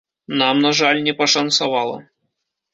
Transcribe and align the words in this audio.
Нам, 0.41 0.61
на 0.67 0.71
жаль, 0.79 1.03
не 1.09 1.13
пашанцавала. 1.21 2.03